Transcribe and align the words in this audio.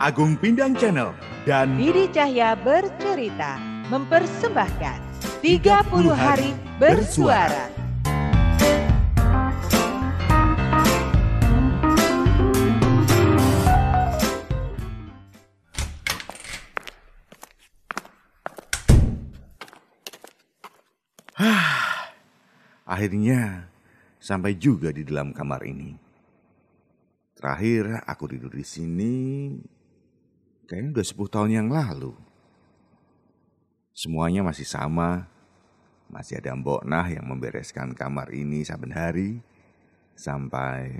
Agung 0.00 0.32
Pindang 0.40 0.72
Channel 0.80 1.12
dan 1.44 1.76
Didi 1.76 2.08
Cahya 2.08 2.56
bercerita 2.56 3.60
mempersembahkan 3.92 4.96
30 5.44 5.60
hari 6.16 6.56
bersuara. 6.80 7.68
Akhirnya 22.88 23.68
sampai 24.16 24.56
juga 24.56 24.96
di 24.96 25.04
dalam 25.04 25.36
kamar 25.36 25.60
ini. 25.68 25.92
Terakhir 27.36 28.00
aku 28.08 28.32
tidur 28.32 28.56
di 28.56 28.64
sini 28.64 29.12
kayaknya 30.70 31.02
udah 31.02 31.06
10 31.10 31.34
tahun 31.34 31.50
yang 31.50 31.66
lalu. 31.66 32.14
Semuanya 33.90 34.46
masih 34.46 34.62
sama. 34.62 35.26
Masih 36.06 36.38
ada 36.38 36.54
Mbok 36.54 36.86
Nah 36.86 37.06
yang 37.10 37.26
membereskan 37.26 37.90
kamar 37.94 38.30
ini 38.30 38.62
saben 38.62 38.94
hari 38.94 39.42
sampai 40.14 40.94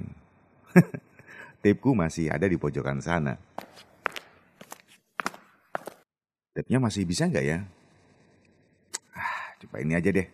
tipku 1.62 1.95
masih 1.95 2.34
ada 2.34 2.51
di 2.51 2.59
pojokan 2.59 2.98
sana. 2.98 3.38
Tipnya 6.50 6.83
masih 6.83 7.06
bisa 7.06 7.30
nggak 7.30 7.47
ya? 7.47 7.62
Ah, 9.14 9.55
coba 9.62 9.83
ini 9.83 9.95
aja 9.95 10.11
deh. 10.11 10.27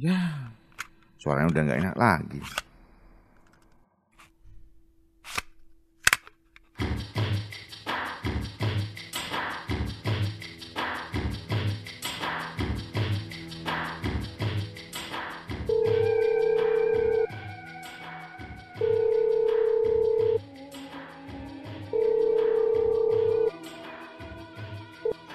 Ya, 0.00 0.48
suaranya 1.20 1.52
udah 1.52 1.62
nggak 1.68 1.80
enak 1.84 1.96
lagi. 2.00 2.40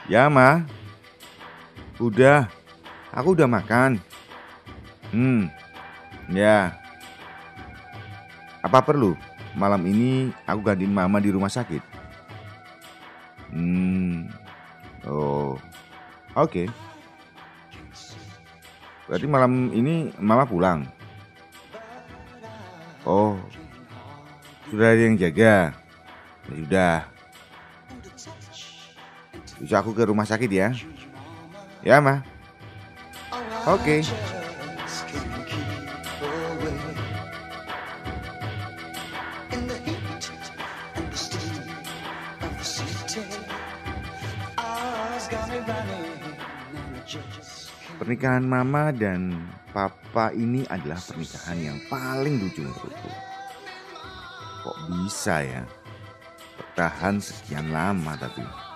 Ya, 0.08 0.32
Ma. 0.32 0.64
Udah. 2.00 2.48
Aku 3.12 3.36
udah 3.36 3.44
makan. 3.44 4.00
Hmm. 5.12 5.52
Ya. 6.32 6.80
Apa 8.64 8.80
perlu? 8.80 9.20
Malam 9.52 9.84
ini 9.84 10.32
aku 10.48 10.64
gantiin 10.64 10.96
mama 10.96 11.20
di 11.20 11.28
rumah 11.28 11.52
sakit. 11.52 11.84
Hmm. 13.52 14.32
Oh. 15.04 15.60
Oke. 16.40 16.72
Berarti 19.12 19.28
malam 19.28 19.76
ini 19.76 20.16
mama 20.20 20.48
pulang. 20.48 20.88
Oh. 23.04 23.36
Sudah 24.72 24.96
ada 24.96 25.04
yang 25.04 25.20
jaga. 25.20 25.76
Ya 26.48 26.56
sudah. 26.56 27.17
Bisa 29.58 29.82
aku 29.82 29.90
ke 29.98 30.06
rumah 30.06 30.26
sakit 30.26 30.50
ya? 30.54 30.70
Ya, 31.82 31.98
Ma. 31.98 32.22
Oke. 33.66 34.06
Pernikahan 47.98 48.46
mama 48.46 48.94
dan 48.94 49.36
papa 49.74 50.30
ini 50.32 50.64
adalah 50.70 51.02
pernikahan 51.02 51.58
yang 51.58 51.78
paling 51.90 52.40
lucu 52.40 52.62
menurutku. 52.62 53.12
Kok 54.64 54.78
bisa 54.94 55.42
ya? 55.42 55.66
Bertahan 56.56 57.18
sekian 57.18 57.74
lama 57.74 58.14
tapi. 58.16 58.67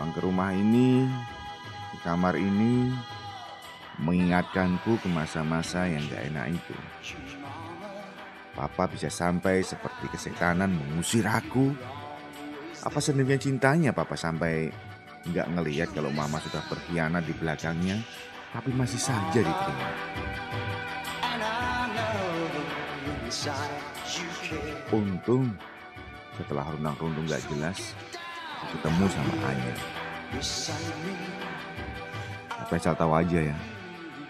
Pulang 0.00 0.16
ke 0.16 0.24
rumah 0.24 0.48
ini, 0.56 1.04
di 1.92 1.98
kamar 2.00 2.32
ini, 2.40 2.88
mengingatkanku 4.00 4.96
ke 4.96 5.12
masa-masa 5.12 5.84
yang 5.84 6.00
gak 6.08 6.24
enak 6.24 6.56
itu. 6.56 6.72
Papa 8.56 8.88
bisa 8.88 9.12
sampai 9.12 9.60
seperti 9.60 10.08
kesetanan 10.08 10.72
mengusir 10.72 11.28
aku. 11.28 11.76
Apa 12.80 12.96
sebenarnya 12.96 13.44
cintanya 13.44 13.92
papa 13.92 14.16
sampai 14.16 14.72
nggak 15.28 15.52
ngelihat 15.52 15.92
kalau 15.92 16.08
mama 16.08 16.40
sudah 16.48 16.64
berkhianat 16.72 17.20
di 17.28 17.36
belakangnya, 17.36 18.00
tapi 18.56 18.72
masih 18.72 18.96
saja 18.96 19.36
diterima. 19.44 19.88
Untung 24.96 25.52
setelah 26.40 26.64
runang-runtung 26.72 27.28
gak 27.28 27.44
jelas, 27.52 27.92
ketemu 28.68 29.04
sama 29.08 29.34
Anya. 29.48 29.74
Tapi 32.60 32.72
asal 32.76 32.94
tahu 32.94 33.12
aja 33.16 33.40
ya, 33.50 33.58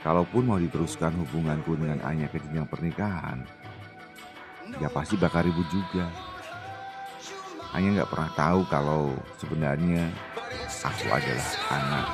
kalaupun 0.07 0.47
mau 0.47 0.59
diteruskan 0.63 1.13
hubunganku 1.19 1.75
dengan 1.77 2.01
Anya 2.07 2.31
ke 2.31 2.39
jenjang 2.39 2.71
pernikahan, 2.71 3.43
ya 4.79 4.89
pasti 4.89 5.19
bakal 5.19 5.45
ribut 5.45 5.67
juga. 5.69 6.07
Anya 7.75 8.03
nggak 8.03 8.11
pernah 8.11 8.31
tahu 8.35 8.61
kalau 8.67 9.15
sebenarnya 9.39 10.11
aku 10.83 11.07
adalah 11.07 11.51
anak 11.71 12.07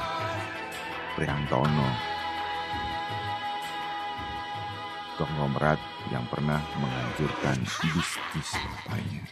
Priantono. 1.16 1.90
Konglomerat 5.16 5.80
yang 6.12 6.28
pernah 6.28 6.60
menghancurkan 6.76 7.56
bisnis 7.64 8.52
bapaknya. 8.52 9.24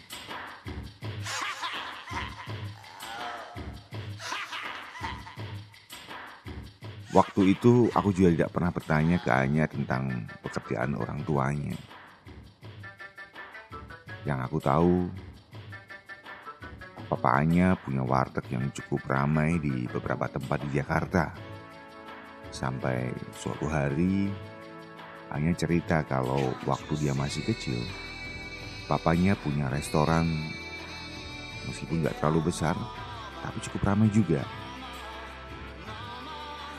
Waktu 7.15 7.55
itu 7.55 7.87
aku 7.95 8.11
juga 8.11 8.35
tidak 8.35 8.51
pernah 8.51 8.75
bertanya 8.75 9.23
ke 9.23 9.31
Anya 9.31 9.71
tentang 9.71 10.27
pekerjaan 10.43 10.99
orang 10.99 11.23
tuanya. 11.23 11.79
Yang 14.27 14.39
aku 14.51 14.59
tahu, 14.59 14.95
Papa 17.07 17.39
Anya 17.39 17.79
punya 17.79 18.03
warteg 18.03 18.51
yang 18.51 18.67
cukup 18.75 19.07
ramai 19.07 19.63
di 19.63 19.87
beberapa 19.87 20.27
tempat 20.27 20.59
di 20.67 20.75
Jakarta. 20.75 21.31
Sampai 22.51 23.15
suatu 23.39 23.71
hari, 23.71 24.27
Anya 25.31 25.55
cerita 25.55 26.03
kalau 26.03 26.51
waktu 26.67 26.99
dia 26.99 27.15
masih 27.15 27.47
kecil, 27.47 27.79
papanya 28.91 29.39
punya 29.39 29.71
restoran 29.71 30.27
meskipun 31.71 32.03
nggak 32.03 32.19
terlalu 32.19 32.51
besar, 32.51 32.75
tapi 33.39 33.63
cukup 33.71 33.87
ramai 33.87 34.11
juga. 34.11 34.43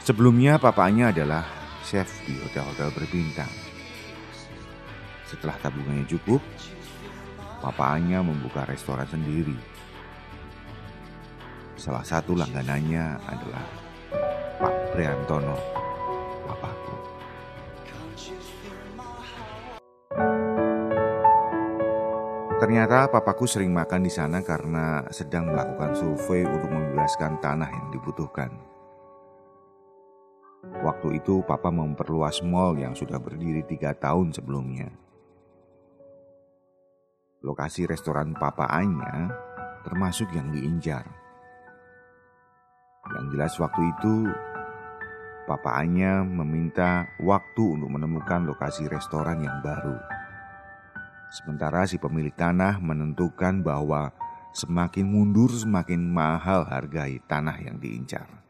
Sebelumnya 0.05 0.61
papanya 0.61 1.09
adalah 1.09 1.41
chef 1.81 2.05
di 2.29 2.38
hotel-hotel 2.38 2.93
berbintang. 2.93 3.49
Setelah 5.25 5.57
tabungannya 5.57 6.05
cukup, 6.05 6.45
papanya 7.57 8.21
membuka 8.21 8.69
restoran 8.69 9.09
sendiri. 9.09 9.57
Salah 11.73 12.05
satu 12.05 12.38
langganannya 12.38 13.17
adalah 13.17 13.66
Pak 14.61 14.93
Priantono, 14.93 15.57
papaku. 16.53 16.97
Ternyata 22.61 23.09
papaku 23.09 23.49
sering 23.49 23.73
makan 23.73 24.05
di 24.05 24.13
sana 24.13 24.46
karena 24.46 25.02
sedang 25.09 25.49
melakukan 25.49 25.97
survei 25.97 26.46
untuk 26.46 26.69
membebaskan 26.69 27.41
tanah 27.41 27.73
yang 27.73 27.90
dibutuhkan. 27.90 28.74
Waktu 31.05 31.22
itu 31.22 31.46
papa 31.46 31.69
memperluas 31.69 32.41
mall 32.41 32.81
yang 32.81 32.97
sudah 32.97 33.22
berdiri 33.22 33.61
tiga 33.61 33.93
tahun 33.93 34.34
sebelumnya. 34.34 34.90
Lokasi 37.46 37.85
restoran 37.85 38.34
papa 38.34 38.66
Anya 38.73 39.29
termasuk 39.85 40.34
yang 40.34 40.49
diincar. 40.49 41.05
Yang 43.05 43.25
jelas 43.37 43.53
waktu 43.61 43.85
itu 43.85 44.34
papa 45.46 45.78
Anya 45.78 46.25
meminta 46.25 47.05
waktu 47.22 47.78
untuk 47.78 48.02
menemukan 48.02 48.41
lokasi 48.49 48.90
restoran 48.90 49.46
yang 49.46 49.61
baru. 49.61 50.02
Sementara 51.29 51.85
si 51.85 52.02
pemilik 52.02 52.34
tanah 52.34 52.81
menentukan 52.81 53.61
bahwa 53.61 54.09
semakin 54.57 55.05
mundur 55.05 55.53
semakin 55.53 56.02
mahal 56.02 56.66
hargai 56.66 57.22
tanah 57.29 57.61
yang 57.61 57.78
diincar. 57.78 58.44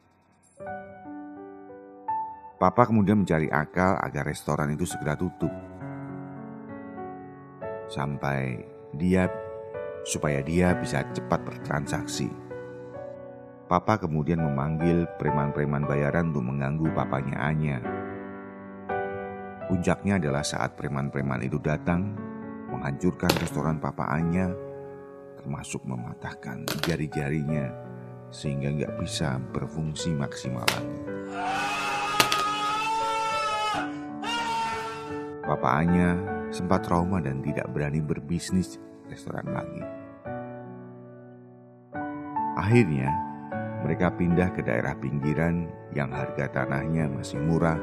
Papa 2.55 2.87
kemudian 2.87 3.19
mencari 3.19 3.51
akal 3.51 3.99
agar 3.99 4.23
restoran 4.23 4.71
itu 4.71 4.87
segera 4.87 5.19
tutup. 5.19 5.51
sampai 7.85 8.65
dia 8.97 9.29
supaya 10.05 10.41
dia 10.41 10.73
bisa 10.73 11.05
cepat 11.13 11.41
bertransaksi. 11.45 12.29
Papa 13.65 13.97
kemudian 13.97 14.41
memanggil 14.41 15.09
preman-preman 15.17 15.85
bayaran 15.89 16.29
untuk 16.29 16.49
mengganggu 16.49 16.85
papanya 16.93 17.37
Anya. 17.45 17.77
Puncaknya 19.65 20.21
adalah 20.21 20.45
saat 20.45 20.77
preman-preman 20.77 21.41
itu 21.41 21.57
datang, 21.57 22.13
menghancurkan 22.69 23.33
restoran 23.41 23.81
Papa 23.81 24.05
Anya, 24.13 24.53
termasuk 25.41 25.81
mematahkan 25.85 26.69
jari-jarinya 26.85 27.73
sehingga 28.29 28.69
nggak 28.69 28.93
bisa 29.01 29.41
berfungsi 29.49 30.13
maksimal 30.13 30.65
lagi. 30.69 31.01
Papa 35.45 35.77
Anya 35.77 36.17
sempat 36.49 36.89
trauma 36.89 37.21
dan 37.21 37.45
tidak 37.45 37.69
berani 37.69 38.01
berbisnis 38.01 38.81
restoran 39.05 39.45
lagi. 39.53 39.83
Akhirnya, 42.57 43.13
mereka 43.85 44.09
pindah 44.17 44.49
ke 44.57 44.65
daerah 44.65 44.97
pinggiran 44.97 45.69
yang 45.93 46.09
harga 46.09 46.49
tanahnya 46.49 47.05
masih 47.13 47.37
murah 47.37 47.77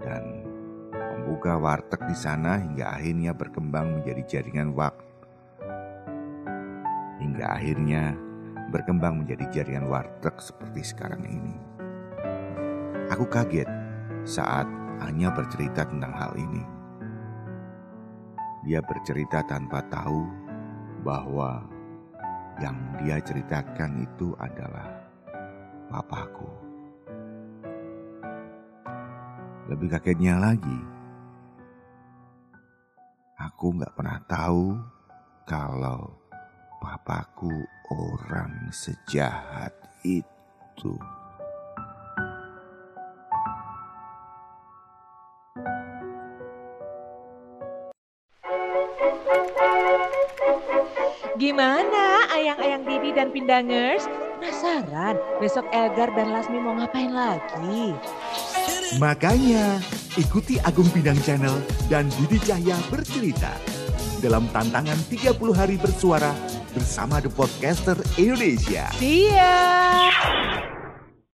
dan 0.00 0.48
membuka 1.20 1.60
warteg 1.60 2.00
di 2.08 2.16
sana 2.16 2.56
hingga 2.56 2.96
akhirnya 2.96 3.36
berkembang 3.36 4.00
menjadi 4.00 4.40
jaringan 4.40 4.72
waktu. 4.72 5.04
Hingga 7.20 7.44
akhirnya 7.44 8.16
berkembang 8.72 9.20
menjadi 9.20 9.60
jaringan 9.60 9.92
warteg 9.92 10.32
seperti 10.40 10.80
sekarang 10.80 11.28
ini. 11.28 11.56
Aku 13.12 13.28
kaget 13.28 13.68
saat 14.24 14.64
hanya 15.00 15.32
bercerita 15.32 15.88
tentang 15.88 16.12
hal 16.12 16.32
ini. 16.36 16.64
Dia 18.64 18.84
bercerita 18.84 19.40
tanpa 19.48 19.80
tahu 19.88 20.28
bahwa 21.00 21.64
yang 22.60 22.76
dia 23.00 23.16
ceritakan 23.24 24.04
itu 24.04 24.36
adalah 24.36 24.84
papaku. 25.88 26.48
Lebih 29.72 29.96
kagetnya 29.96 30.36
lagi, 30.36 30.80
aku 33.40 33.80
nggak 33.80 33.96
pernah 33.96 34.18
tahu 34.28 34.76
kalau 35.48 36.20
papaku 36.84 37.54
orang 37.88 38.68
sejahat 38.68 39.72
itu. 40.04 41.19
Gimana 51.40 52.28
ayang-ayang 52.36 52.84
Didi 52.84 53.16
dan 53.16 53.32
Pindangers? 53.32 54.04
Penasaran 54.36 55.16
besok 55.40 55.64
Elgar 55.72 56.12
dan 56.12 56.36
Lasmi 56.36 56.60
mau 56.60 56.76
ngapain 56.76 57.08
lagi? 57.08 57.96
Makanya 59.00 59.80
ikuti 60.20 60.60
Agung 60.60 60.92
Pindang 60.92 61.16
Channel 61.24 61.64
dan 61.88 62.12
Didi 62.20 62.36
Cahya 62.44 62.76
bercerita 62.92 63.56
dalam 64.20 64.52
tantangan 64.52 65.00
30 65.08 65.40
hari 65.56 65.80
bersuara 65.80 66.36
bersama 66.76 67.24
The 67.24 67.32
Podcaster 67.32 67.96
Indonesia. 68.20 68.92
Siap! 69.00 70.79